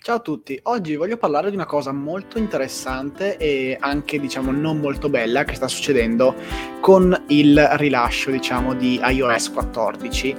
Ciao 0.00 0.16
a 0.16 0.20
tutti, 0.20 0.58
oggi 0.62 0.94
voglio 0.94 1.16
parlare 1.16 1.50
di 1.50 1.56
una 1.56 1.66
cosa 1.66 1.90
molto 1.92 2.38
interessante 2.38 3.36
e 3.36 3.76
anche 3.78 4.20
diciamo 4.20 4.52
non 4.52 4.78
molto 4.78 5.08
bella 5.08 5.42
che 5.42 5.56
sta 5.56 5.66
succedendo 5.66 6.34
con 6.80 7.24
il 7.26 7.58
rilascio 7.72 8.30
diciamo 8.30 8.74
di 8.74 9.00
iOS 9.02 9.50
14 9.50 10.36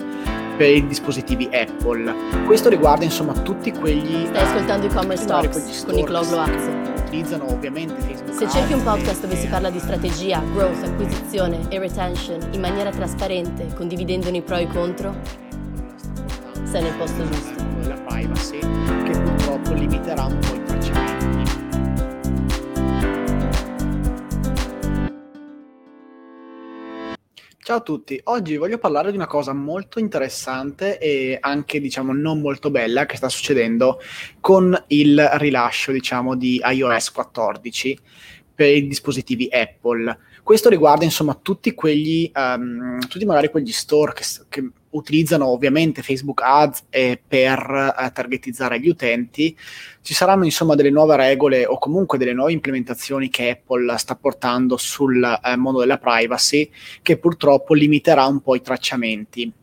per 0.58 0.70
i 0.70 0.88
dispositivi 0.88 1.50
Apple. 1.52 2.46
Questo 2.46 2.70
riguarda 2.70 3.04
insomma 3.04 3.34
tutti 3.34 3.72
quegli 3.72 4.26
Stai 4.28 4.44
ascoltando 4.44 4.88
e-commerce 4.88 5.26
tutti 5.26 5.34
magari 5.36 5.52
talks 5.52 5.84
con 5.84 5.94
Nicola 5.94 6.22
Gloazzi. 6.24 6.70
utilizzano 7.02 7.52
ovviamente 7.52 8.02
Facebook 8.02 8.34
Se 8.34 8.50
cerchi 8.50 8.74
un 8.74 8.82
podcast 8.82 9.22
dove 9.22 9.36
si 9.36 9.46
e- 9.46 9.50
parla 9.50 9.70
di 9.70 9.80
strategia, 9.80 10.42
growth, 10.54 10.84
acquisizione 10.84 11.68
e 11.70 11.78
retention 11.78 12.40
in 12.54 12.62
maniera 12.62 12.90
trasparente, 12.92 13.68
condividendone 13.76 14.38
i 14.38 14.42
pro 14.42 14.56
e 14.56 14.64
i 14.64 14.68
contro, 14.68 15.16
sei 16.64 16.82
nel 16.82 16.94
posto 16.94 17.28
giusto. 17.30 17.62
della 17.82 17.96
privacy 17.96 18.60
purtroppo 19.60 19.74
limiterà 19.74 20.26
un 20.26 20.40
po' 20.40 20.56
i 20.56 20.64
tracciamenti. 20.64 21.18
Ciao 27.62 27.78
a 27.78 27.82
tutti, 27.82 28.20
oggi 28.24 28.58
voglio 28.58 28.80
parlare 28.80 29.12
di 29.12 29.18
una 29.18 29.28
cosa 29.28 29.54
molto 29.54 30.00
interessante 30.00 30.98
e 30.98 31.38
anche 31.40 31.80
diciamo 31.80 32.14
non 32.14 32.42
molto 32.42 32.72
bella 32.72 33.06
che 33.06 33.16
sta 33.16 33.30
succedendo 33.30 34.00
con 34.40 34.76
il 34.88 35.24
rilascio 35.34 35.92
diciamo 35.92 36.36
di 36.36 36.60
iOS 36.64 37.12
14 37.12 38.00
per 38.56 38.76
i 38.76 38.88
dispositivi 38.88 39.48
Apple. 39.52 40.18
Questo 40.42 40.68
riguarda 40.70 41.04
insomma 41.04 41.38
tutti 41.40 41.76
quegli, 41.76 42.32
ehm, 42.34 43.08
tutti 43.08 43.26
magari 43.26 43.52
quegli 43.52 43.72
store 43.72 44.14
che, 44.14 44.24
che 44.50 44.72
utilizzano 44.92 45.48
ovviamente 45.48 46.02
Facebook 46.02 46.42
Ads 46.42 46.86
eh, 46.90 47.22
per 47.26 47.96
eh, 47.98 48.12
targetizzare 48.12 48.80
gli 48.80 48.90
utenti. 48.90 49.56
Ci 50.02 50.14
saranno 50.14 50.46
insomma 50.46 50.76
delle 50.76 50.90
nuove 50.90 51.16
regole 51.16 51.66
o 51.66 51.78
comunque 51.78 52.18
delle 52.18 52.34
nuove 52.34 52.52
implementazioni 52.52 53.30
che 53.30 53.50
Apple 53.50 53.98
sta 53.98 54.16
portando 54.16 54.78
sul 54.78 55.24
eh, 55.24 55.56
mondo 55.56 55.80
della 55.80 55.98
privacy 55.98 56.70
che 57.02 57.18
purtroppo 57.18 57.74
limiterà 57.74 58.26
un 58.26 58.42
po' 58.42 58.56
i 58.56 58.62
tracciamenti. 58.62 59.54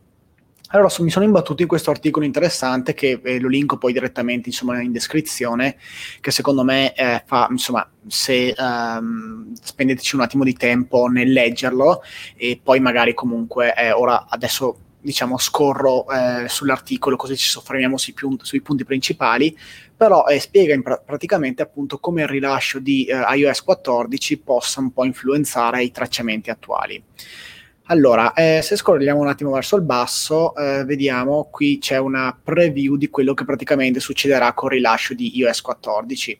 Allora 0.71 0.89
so- 0.89 1.03
mi 1.03 1.09
sono 1.09 1.23
imbattuto 1.23 1.61
in 1.61 1.67
questo 1.67 1.91
articolo 1.91 2.25
interessante 2.25 2.93
che 2.93 3.21
eh, 3.23 3.39
lo 3.39 3.47
linko 3.47 3.77
poi 3.77 3.93
direttamente 3.93 4.49
insomma, 4.49 4.81
in 4.81 4.91
descrizione, 4.91 5.77
che 6.19 6.31
secondo 6.31 6.63
me 6.63 6.93
eh, 6.93 7.23
fa, 7.25 7.47
insomma, 7.49 7.89
se 8.05 8.49
ehm, 8.49 9.53
spendeteci 9.53 10.15
un 10.15 10.21
attimo 10.21 10.43
di 10.43 10.53
tempo 10.53 11.07
nel 11.07 11.31
leggerlo 11.31 12.01
e 12.35 12.59
poi 12.61 12.81
magari 12.81 13.13
comunque 13.13 13.73
eh, 13.75 13.91
ora 13.93 14.25
adesso 14.27 14.86
diciamo 15.07 15.37
scorro 15.37 16.05
eh, 16.09 16.49
sull'articolo 16.49 17.15
così 17.15 17.37
ci 17.37 17.47
soffermiamo 17.47 17.97
sui, 17.97 18.11
più- 18.11 18.37
sui 18.41 18.59
punti 18.61 18.83
principali, 18.83 19.57
però 19.95 20.25
eh, 20.25 20.37
spiega 20.37 20.77
pra- 20.81 20.97
praticamente 20.97 21.61
appunto 21.61 21.97
come 21.97 22.23
il 22.23 22.27
rilascio 22.27 22.79
di 22.79 23.05
eh, 23.05 23.15
iOS 23.37 23.61
14 23.63 24.37
possa 24.39 24.81
un 24.81 24.91
po' 24.91 25.05
influenzare 25.05 25.81
i 25.81 25.91
tracciamenti 25.91 26.49
attuali. 26.49 27.01
Allora, 27.89 28.33
eh, 28.33 28.59
se 28.61 28.75
scorriamo 28.75 29.21
un 29.21 29.29
attimo 29.29 29.51
verso 29.51 29.77
il 29.77 29.81
basso, 29.83 30.53
eh, 30.57 30.83
vediamo 30.83 31.47
qui 31.49 31.77
c'è 31.79 31.97
una 31.97 32.37
preview 32.43 32.97
di 32.97 33.09
quello 33.09 33.33
che 33.33 33.45
praticamente 33.45 34.01
succederà 34.01 34.51
con 34.51 34.71
il 34.71 34.75
rilascio 34.75 35.13
di 35.13 35.37
iOS 35.37 35.61
14 35.61 36.37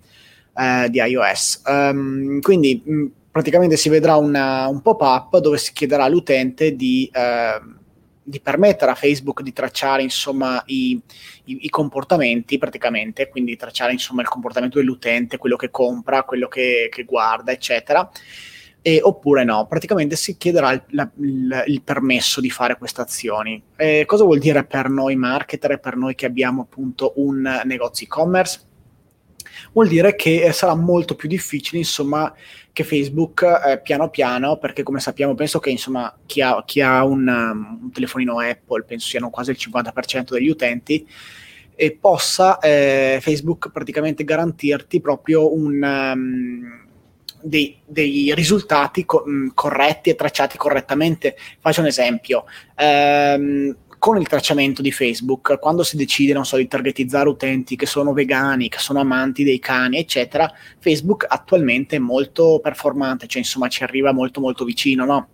eh, 0.58 0.90
di 0.90 1.00
iOS. 1.00 1.62
Ehm, 1.66 2.42
quindi 2.42 2.82
mh, 2.84 3.06
praticamente 3.32 3.78
si 3.78 3.88
vedrà 3.88 4.18
una- 4.18 4.68
un 4.68 4.82
pop-up 4.82 5.38
dove 5.40 5.58
si 5.58 5.72
chiederà 5.72 6.04
all'utente 6.04 6.76
di, 6.76 7.10
ehm, 7.14 7.76
di 8.30 8.42
permettere 8.42 8.92
a 8.92 8.96
Facebook 8.96 9.42
di 9.42 9.54
tracciare 9.54 10.02
insomma 10.02 10.62
i, 10.66 11.00
i- 11.46 11.60
i 11.62 11.70
comportamenti 11.70 12.58
praticamente, 12.58 13.30
quindi 13.30 13.56
tracciare 13.56 13.94
insomma 13.94 14.22
il 14.22 14.28
comportamento 14.28 14.80
dell'utente, 14.80 15.38
quello 15.38 15.56
che 15.56 15.70
compra, 15.70 16.24
quello 16.24 16.50
che, 16.50 16.90
che 16.92 17.04
guarda, 17.06 17.54
eccetera. 17.54 18.10
E, 18.82 19.00
oppure 19.02 19.46
no, 19.46 19.66
praticamente 19.66 20.18
si 20.18 20.36
chiederà 20.36 20.74
il, 20.74 20.84
la- 20.90 21.10
il- 21.20 21.64
il 21.68 21.82
permesso 21.82 22.42
di 22.42 22.50
fare 22.50 22.78
queste 22.78 23.00
azioni. 23.02 23.62
Eh, 23.78 24.04
cosa 24.06 24.26
vuol 24.26 24.40
dire 24.40 24.66
per 24.66 24.90
noi 24.90 25.16
marketer 25.16 25.72
e 25.72 25.80
per 25.80 25.96
noi 25.96 26.14
che 26.14 26.26
abbiamo 26.26 26.64
appunto 26.64 27.14
un 27.16 27.62
negozio 27.64 28.06
e-commerce? 28.06 28.60
Vuol 29.72 29.88
dire 29.88 30.16
che 30.16 30.44
eh, 30.44 30.52
sarà 30.52 30.76
molto 30.76 31.16
più 31.16 31.28
difficile, 31.28 31.80
insomma, 31.80 32.34
che 32.72 32.84
Facebook 32.84 33.42
eh, 33.44 33.80
piano 33.82 34.10
piano, 34.10 34.58
perché 34.58 34.84
come 34.84 35.00
sappiamo, 35.00 35.34
penso 35.36 35.60
che 35.60 35.70
insomma 35.70 36.16
chi 36.26 36.42
ha, 36.42 36.64
chi 36.66 36.82
ha 36.82 37.04
un, 37.04 37.28
um, 37.28 37.80
un 37.84 37.92
telefonino 37.92 38.40
Apple, 38.40 38.84
penso 38.84 39.08
siano 39.08 39.30
quasi 39.30 39.52
il 39.52 39.58
50% 39.60 40.32
degli 40.32 40.50
utenti, 40.50 41.08
e 41.80 41.98
possa 42.00 42.58
eh, 42.60 43.20
Facebook 43.22 43.70
praticamente 43.72 44.24
garantirti 44.24 45.00
proprio 45.00 45.54
un, 45.54 45.82
um, 45.84 46.88
dei, 47.42 47.78
dei 47.86 48.34
risultati 48.36 49.06
co- 49.06 49.24
mh, 49.26 49.52
corretti 49.54 50.10
e 50.10 50.16
tracciati 50.16 50.58
correttamente. 50.58 51.36
Faccio 51.60 51.82
un 51.82 51.88
esempio. 51.88 52.46
Ehm, 52.76 53.76
con 54.08 54.18
il 54.18 54.28
tracciamento 54.30 54.82
di 54.82 54.94
Facebook, 54.94 55.60
quando 55.60 55.84
si 55.84 55.98
decide, 55.98 56.32
non 56.32 56.46
so, 56.46 56.56
di 56.56 56.66
targetizzare 56.66 57.28
utenti 57.28 57.76
che 57.76 57.86
sono 57.86 58.14
vegani, 58.14 58.70
che 58.70 58.80
sono 58.80 59.02
amanti 59.02 59.44
dei 59.44 59.60
cani, 59.60 59.98
eccetera, 59.98 60.50
Facebook 60.80 61.26
attualmente 61.28 61.98
è 61.98 62.00
molto 62.00 62.62
performante, 62.64 63.28
cioè 63.28 63.42
insomma 63.42 63.68
ci 63.68 63.84
arriva 63.84 64.14
molto 64.14 64.40
molto 64.40 64.64
vicino, 64.64 65.04
no? 65.04 65.28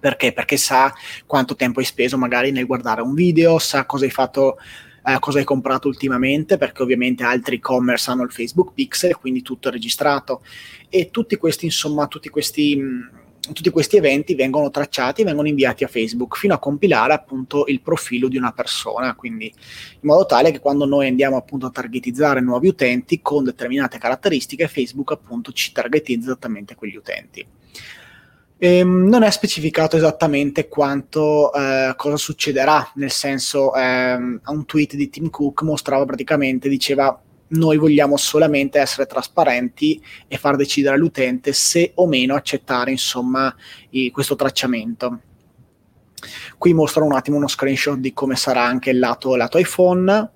Perché? 0.00 0.32
Perché 0.32 0.56
sa 0.56 0.92
quanto 1.24 1.54
tempo 1.54 1.78
hai 1.78 1.84
speso 1.84 2.18
magari 2.18 2.50
nel 2.50 2.66
guardare 2.66 3.00
un 3.00 3.14
video, 3.14 3.60
sa 3.60 3.86
cosa 3.86 4.06
hai 4.06 4.10
fatto, 4.10 4.56
eh, 5.04 5.16
cosa 5.20 5.38
hai 5.38 5.44
comprato 5.44 5.86
ultimamente, 5.86 6.58
perché 6.58 6.82
ovviamente 6.82 7.22
altri 7.22 7.56
e-commerce 7.58 8.10
hanno 8.10 8.24
il 8.24 8.32
Facebook 8.32 8.72
Pixel, 8.72 9.14
quindi 9.18 9.40
tutto 9.40 9.68
è 9.68 9.70
registrato. 9.70 10.42
E 10.88 11.12
tutti 11.12 11.36
questi, 11.36 11.66
insomma, 11.66 12.08
tutti 12.08 12.28
questi, 12.28 12.74
mh, 12.74 13.23
tutti 13.52 13.70
questi 13.70 13.96
eventi 13.96 14.34
vengono 14.34 14.70
tracciati 14.70 15.22
e 15.22 15.24
vengono 15.24 15.48
inviati 15.48 15.84
a 15.84 15.88
Facebook 15.88 16.36
fino 16.36 16.54
a 16.54 16.58
compilare 16.58 17.12
appunto 17.12 17.64
il 17.66 17.80
profilo 17.80 18.28
di 18.28 18.36
una 18.36 18.52
persona, 18.52 19.14
quindi 19.14 19.46
in 19.46 20.00
modo 20.02 20.26
tale 20.26 20.50
che 20.50 20.60
quando 20.60 20.86
noi 20.86 21.08
andiamo 21.08 21.36
appunto 21.36 21.66
a 21.66 21.70
targetizzare 21.70 22.40
nuovi 22.40 22.68
utenti 22.68 23.20
con 23.20 23.44
determinate 23.44 23.98
caratteristiche, 23.98 24.68
Facebook 24.68 25.12
appunto 25.12 25.52
ci 25.52 25.72
targetizza 25.72 26.30
esattamente 26.30 26.74
quegli 26.74 26.96
utenti. 26.96 27.46
Ehm, 28.56 29.08
non 29.08 29.22
è 29.24 29.30
specificato 29.30 29.96
esattamente 29.96 30.68
quanto 30.68 31.52
eh, 31.52 31.92
cosa 31.96 32.16
succederà, 32.16 32.92
nel 32.94 33.10
senso 33.10 33.74
ehm, 33.74 34.40
un 34.46 34.64
tweet 34.64 34.94
di 34.94 35.10
Tim 35.10 35.28
Cook 35.28 35.62
mostrava 35.62 36.04
praticamente, 36.04 36.68
diceva 36.68 37.20
noi 37.54 37.76
vogliamo 37.76 38.16
solamente 38.16 38.78
essere 38.78 39.06
trasparenti 39.06 40.02
e 40.28 40.36
far 40.38 40.56
decidere 40.56 40.94
all'utente 40.94 41.52
se 41.52 41.92
o 41.96 42.06
meno 42.06 42.34
accettare 42.34 42.90
insomma 42.90 43.54
i- 43.90 44.10
questo 44.10 44.36
tracciamento. 44.36 45.20
Qui 46.56 46.72
mostro 46.72 47.04
un 47.04 47.12
attimo 47.12 47.36
uno 47.36 47.48
screenshot 47.48 47.98
di 47.98 48.12
come 48.12 48.36
sarà 48.36 48.64
anche 48.64 48.90
il 48.90 48.98
lato, 48.98 49.36
lato 49.36 49.58
iPhone. 49.58 50.30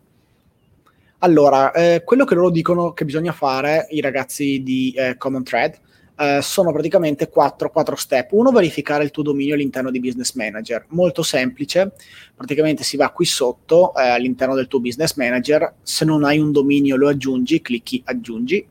Allora, 1.18 1.72
eh, 1.72 2.02
quello 2.04 2.24
che 2.24 2.34
loro 2.34 2.50
dicono 2.50 2.92
che 2.92 3.04
bisogna 3.04 3.32
fare, 3.32 3.86
i 3.90 4.00
ragazzi 4.00 4.62
di 4.62 4.92
eh, 4.96 5.16
Common 5.16 5.42
Thread, 5.42 5.78
eh, 6.18 6.40
sono 6.42 6.72
praticamente 6.72 7.28
quattro, 7.28 7.70
quattro 7.70 7.94
step. 7.94 8.32
Uno, 8.32 8.50
verificare 8.50 9.04
il 9.04 9.10
tuo 9.10 9.22
dominio 9.22 9.54
all'interno 9.54 9.90
di 9.90 10.00
Business 10.00 10.34
Manager. 10.34 10.86
Molto 10.88 11.22
semplice, 11.22 11.92
praticamente 12.34 12.82
si 12.82 12.96
va 12.96 13.10
qui 13.10 13.24
sotto 13.24 13.94
eh, 13.94 14.08
all'interno 14.08 14.54
del 14.54 14.66
tuo 14.66 14.80
Business 14.80 15.14
Manager. 15.14 15.74
Se 15.82 16.04
non 16.04 16.24
hai 16.24 16.38
un 16.38 16.50
dominio 16.50 16.96
lo 16.96 17.08
aggiungi, 17.08 17.60
clicchi 17.60 18.02
aggiungi. 18.04 18.66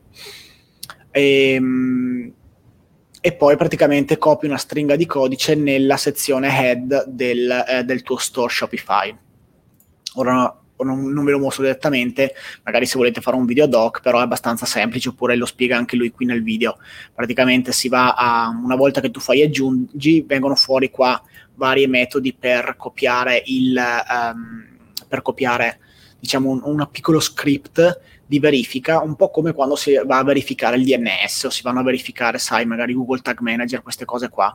Ehm, 1.10 2.32
e 3.20 3.32
poi 3.32 3.56
praticamente 3.56 4.18
copi 4.18 4.46
una 4.46 4.58
stringa 4.58 4.94
di 4.94 5.06
codice 5.06 5.54
nella 5.54 5.96
sezione 5.96 6.48
head 6.48 7.06
del, 7.06 7.64
eh, 7.66 7.82
del 7.84 8.02
tuo 8.02 8.18
store 8.18 8.52
Shopify. 8.52 9.16
Ora 10.14 10.54
non, 10.84 11.12
non 11.12 11.24
ve 11.24 11.32
lo 11.32 11.38
mostro 11.38 11.62
direttamente, 11.62 12.34
magari 12.64 12.86
se 12.86 12.98
volete 12.98 13.20
fare 13.20 13.36
un 13.36 13.46
video 13.46 13.66
doc, 13.66 14.00
però 14.00 14.18
è 14.18 14.22
abbastanza 14.22 14.66
semplice, 14.66 15.10
oppure 15.10 15.36
lo 15.36 15.46
spiega 15.46 15.76
anche 15.76 15.96
lui 15.96 16.10
qui 16.10 16.26
nel 16.26 16.42
video. 16.42 16.78
Praticamente 17.14 17.72
si 17.72 17.88
va 17.88 18.14
a, 18.14 18.48
una 18.48 18.76
volta 18.76 19.00
che 19.00 19.10
tu 19.10 19.20
fai 19.20 19.42
aggiungi, 19.42 20.24
vengono 20.26 20.54
fuori 20.54 20.90
qua 20.90 21.20
vari 21.54 21.86
metodi 21.86 22.32
per 22.32 22.74
copiare 22.76 23.42
il, 23.46 23.76
ehm, 23.76 24.66
per 25.08 25.22
copiare 25.22 25.80
diciamo 26.20 26.50
un, 26.50 26.60
un 26.62 26.88
piccolo 26.90 27.20
script 27.20 28.00
di 28.28 28.38
verifica, 28.38 29.00
un 29.00 29.16
po' 29.16 29.30
come 29.30 29.52
quando 29.52 29.74
si 29.74 29.98
va 30.04 30.18
a 30.18 30.24
verificare 30.24 30.76
il 30.76 30.84
DNS 30.84 31.44
o 31.44 31.50
si 31.50 31.62
vanno 31.62 31.80
a 31.80 31.82
verificare, 31.82 32.38
sai, 32.38 32.66
magari 32.66 32.92
Google 32.92 33.20
Tag 33.20 33.40
Manager, 33.40 33.82
queste 33.82 34.04
cose 34.04 34.28
qua. 34.28 34.54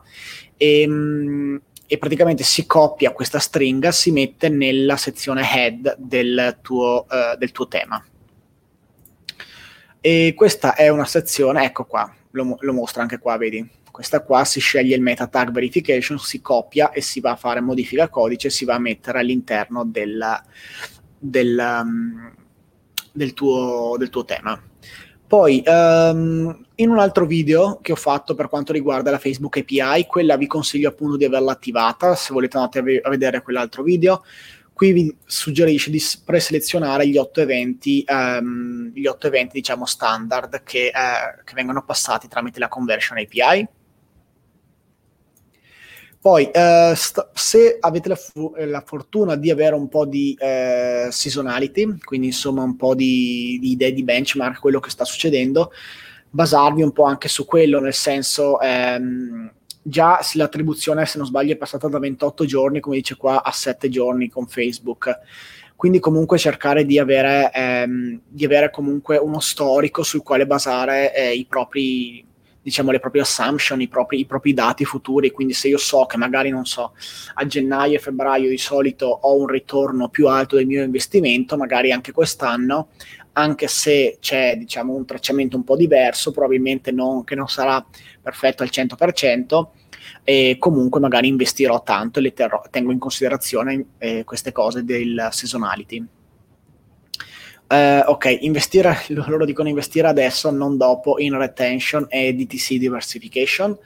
E, 0.56 0.86
mm, 0.86 1.56
e 1.94 1.98
praticamente 1.98 2.42
si 2.42 2.66
copia 2.66 3.12
questa 3.12 3.38
stringa, 3.38 3.92
si 3.92 4.10
mette 4.10 4.48
nella 4.48 4.96
sezione 4.96 5.48
head 5.48 5.94
del 5.96 6.58
tuo, 6.60 7.06
eh, 7.08 7.36
del 7.38 7.52
tuo 7.52 7.68
tema. 7.68 8.04
E 10.00 10.34
questa 10.36 10.74
è 10.74 10.88
una 10.88 11.04
sezione, 11.04 11.64
ecco 11.64 11.84
qua, 11.84 12.12
lo, 12.32 12.56
lo 12.58 12.72
mostra 12.72 13.02
anche 13.02 13.18
qua, 13.18 13.36
vedi? 13.36 13.64
Questa 13.92 14.22
qua 14.22 14.44
si 14.44 14.58
sceglie 14.58 14.96
il 14.96 15.02
meta 15.02 15.28
tag 15.28 15.52
verification, 15.52 16.18
si 16.18 16.40
copia 16.40 16.90
e 16.90 17.00
si 17.00 17.20
va 17.20 17.30
a 17.30 17.36
fare 17.36 17.60
modifica 17.60 18.08
codice, 18.08 18.50
si 18.50 18.64
va 18.64 18.74
a 18.74 18.80
mettere 18.80 19.20
all'interno 19.20 19.84
della, 19.84 20.44
del, 21.16 21.80
um, 21.80 22.34
del 23.12 23.34
tuo, 23.34 23.94
del 23.96 24.10
tuo 24.10 24.24
tema. 24.24 24.60
Poi, 25.26 25.62
um, 25.66 26.64
in 26.76 26.90
un 26.90 26.98
altro 26.98 27.26
video 27.26 27.78
che 27.80 27.92
ho 27.92 27.96
fatto 27.96 28.34
per 28.34 28.48
quanto 28.48 28.72
riguarda 28.72 29.10
la 29.10 29.18
Facebook 29.18 29.56
API, 29.58 30.06
quella 30.06 30.36
vi 30.36 30.46
consiglio 30.46 30.88
appunto 30.88 31.16
di 31.16 31.24
averla 31.24 31.52
attivata, 31.52 32.14
se 32.14 32.32
volete 32.32 32.56
andate 32.56 33.00
a 33.02 33.08
vedere 33.08 33.42
quell'altro 33.42 33.82
video. 33.82 34.22
Qui 34.72 34.92
vi 34.92 35.16
suggerisce 35.24 35.90
di 35.90 36.02
preselezionare 36.24 37.06
gli 37.08 37.16
otto 37.16 37.40
eventi, 37.40 38.04
um, 38.08 38.90
gli 38.92 39.06
otto 39.06 39.28
eventi 39.28 39.56
diciamo 39.56 39.86
standard 39.86 40.62
che, 40.64 40.90
uh, 40.92 41.42
che 41.44 41.54
vengono 41.54 41.84
passati 41.84 42.28
tramite 42.28 42.58
la 42.58 42.68
Conversion 42.68 43.18
API 43.18 43.68
poi, 46.24 46.50
eh, 46.50 46.94
st- 46.96 47.28
se 47.34 47.76
avete 47.78 48.08
la, 48.08 48.16
fu- 48.16 48.54
la, 48.56 48.80
fortuna 48.80 49.36
di 49.36 49.50
avere 49.50 49.74
un 49.74 49.90
po' 49.90 50.06
di 50.06 50.34
eh, 50.40 51.08
seasonality, 51.10 51.98
quindi 52.02 52.28
insomma 52.28 52.62
un 52.62 52.76
po' 52.76 52.94
di, 52.94 53.58
di, 53.60 53.72
idee 53.72 53.92
di 53.92 54.04
benchmark, 54.04 54.58
quello 54.58 54.80
che 54.80 54.88
sta 54.88 55.04
succedendo, 55.04 55.70
basarvi 56.30 56.80
un 56.80 56.92
po' 56.92 57.04
anche 57.04 57.28
su 57.28 57.44
quello, 57.44 57.78
nel 57.78 57.92
senso, 57.92 58.58
ehm, 58.58 59.52
già 59.82 60.18
l'attribuzione, 60.32 61.04
se 61.04 61.18
non 61.18 61.26
sbaglio, 61.26 61.52
è 61.52 61.56
passata 61.56 61.88
da 61.88 61.98
28 61.98 62.46
giorni, 62.46 62.80
come 62.80 62.96
dice 62.96 63.16
qua, 63.16 63.42
a 63.42 63.52
7 63.52 63.90
giorni 63.90 64.30
con 64.30 64.46
Facebook. 64.46 65.14
Quindi 65.76 65.98
comunque 65.98 66.38
cercare 66.38 66.86
di 66.86 66.98
avere, 66.98 67.50
ehm, 67.52 68.20
di 68.26 68.46
avere 68.46 68.70
comunque 68.70 69.18
uno 69.18 69.40
storico 69.40 70.02
sul 70.02 70.22
quale 70.22 70.46
basare 70.46 71.14
eh, 71.14 71.34
i 71.34 71.44
propri 71.44 72.24
diciamo, 72.64 72.90
le 72.90 72.98
proprie 72.98 73.20
assumption, 73.20 73.80
i 73.82 73.88
propri, 73.88 74.20
i 74.20 74.24
propri, 74.24 74.54
dati 74.54 74.86
futuri. 74.86 75.30
Quindi 75.30 75.52
se 75.52 75.68
io 75.68 75.76
so 75.76 76.06
che 76.06 76.16
magari, 76.16 76.48
non 76.48 76.64
so, 76.64 76.94
a 77.34 77.46
gennaio 77.46 77.96
e 77.96 78.00
febbraio 78.00 78.48
di 78.48 78.56
solito 78.56 79.06
ho 79.06 79.36
un 79.36 79.46
ritorno 79.46 80.08
più 80.08 80.28
alto 80.28 80.56
del 80.56 80.66
mio 80.66 80.82
investimento, 80.82 81.58
magari 81.58 81.92
anche 81.92 82.10
quest'anno, 82.10 82.88
anche 83.32 83.68
se 83.68 84.16
c'è, 84.18 84.56
diciamo, 84.56 84.94
un 84.94 85.04
tracciamento 85.04 85.56
un 85.56 85.64
po' 85.64 85.76
diverso, 85.76 86.32
probabilmente 86.32 86.90
non, 86.90 87.22
che 87.22 87.34
non 87.34 87.48
sarà 87.48 87.84
perfetto 88.22 88.62
al 88.62 88.70
100%, 88.72 89.66
e 90.22 90.56
comunque 90.58 91.00
magari 91.00 91.28
investirò 91.28 91.82
tanto 91.82 92.18
e 92.18 92.22
le 92.22 92.32
terrò, 92.32 92.62
tengo 92.70 92.92
in 92.92 92.98
considerazione 92.98 93.88
eh, 93.98 94.24
queste 94.24 94.52
cose 94.52 94.84
del 94.84 95.28
seasonality. 95.30 96.06
Uh, 97.66 98.02
ok, 98.04 98.38
investire, 98.40 98.96
loro 99.08 99.44
dicono 99.44 99.68
investire 99.68 100.06
adesso, 100.06 100.50
non 100.50 100.76
dopo, 100.76 101.18
in 101.18 101.36
retention 101.36 102.06
e 102.08 102.34
DTC 102.34 102.74
diversification. 102.74 103.76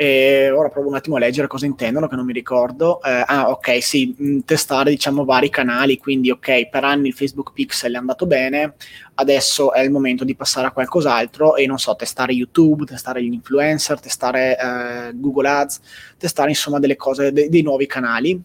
E 0.00 0.48
ora 0.50 0.68
provo 0.68 0.86
un 0.86 0.94
attimo 0.94 1.16
a 1.16 1.18
leggere 1.18 1.48
cosa 1.48 1.66
intendono, 1.66 2.06
che 2.06 2.14
non 2.14 2.24
mi 2.24 2.32
ricordo. 2.32 3.00
Uh, 3.02 3.22
ah, 3.26 3.50
ok, 3.50 3.82
sì, 3.82 4.14
mm, 4.20 4.38
testare 4.44 4.90
diciamo 4.90 5.24
vari 5.24 5.50
canali, 5.50 5.98
quindi 5.98 6.30
ok, 6.30 6.68
per 6.68 6.84
anni 6.84 7.08
il 7.08 7.14
Facebook 7.14 7.52
Pixel 7.52 7.94
è 7.94 7.96
andato 7.96 8.24
bene, 8.26 8.74
adesso 9.14 9.72
è 9.72 9.80
il 9.80 9.90
momento 9.90 10.22
di 10.22 10.36
passare 10.36 10.68
a 10.68 10.70
qualcos'altro 10.70 11.56
e 11.56 11.66
non 11.66 11.78
so, 11.78 11.96
testare 11.96 12.32
YouTube, 12.32 12.84
testare 12.84 13.22
gli 13.24 13.32
influencer, 13.32 13.98
testare 13.98 14.56
uh, 14.60 15.18
Google 15.18 15.48
Ads, 15.48 15.80
testare 16.16 16.50
insomma 16.50 16.78
delle 16.78 16.94
cose, 16.94 17.32
de- 17.32 17.48
dei 17.48 17.62
nuovi 17.62 17.86
canali 17.86 18.40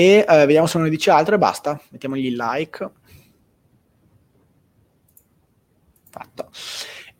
e 0.00 0.24
eh, 0.26 0.46
vediamo 0.46 0.66
se 0.66 0.78
non 0.78 0.86
ne 0.86 0.92
dice 0.92 1.10
altro 1.10 1.34
e 1.34 1.38
basta. 1.38 1.78
Mettiamogli 1.90 2.24
il 2.24 2.36
like. 2.36 2.90
Fatto. 6.08 6.48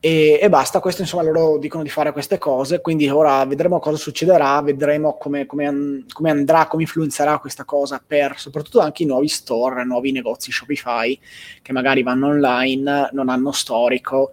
E, 0.03 0.39
e, 0.41 0.49
basta, 0.49 0.81
questo 0.81 1.03
insomma 1.03 1.23
loro 1.23 1.59
dicono 1.59 1.83
di 1.83 1.91
fare 1.91 2.11
queste 2.13 2.39
cose, 2.39 2.81
quindi 2.81 3.07
ora 3.11 3.45
vedremo 3.45 3.79
cosa 3.81 3.99
succederà, 3.99 4.63
vedremo 4.63 5.19
come, 5.19 5.45
come, 5.45 6.07
come, 6.11 6.31
andrà, 6.31 6.67
come 6.69 6.85
influenzerà 6.85 7.39
questa 7.39 7.67
cosa 7.67 8.03
per 8.05 8.39
soprattutto 8.39 8.81
anche 8.81 9.03
i 9.03 9.07
nuovi 9.07 9.29
store, 9.29 9.85
nuovi 9.85 10.11
negozi 10.11 10.51
Shopify 10.51 11.21
che 11.61 11.73
magari 11.73 12.03
vanno 12.03 12.29
online, 12.29 13.11
non 13.13 13.29
hanno 13.29 13.53
storico 13.53 14.33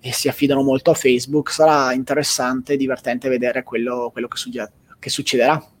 e 0.00 0.12
si 0.12 0.28
affidano 0.28 0.62
molto 0.62 0.92
a 0.92 0.94
Facebook. 0.94 1.50
Sarà 1.50 1.92
interessante 1.94 2.74
e 2.74 2.76
divertente 2.76 3.28
vedere 3.28 3.64
quello, 3.64 4.10
quello 4.12 4.28
che, 4.28 4.36
sugge- 4.36 4.72
che 5.00 5.10
succederà. 5.10 5.77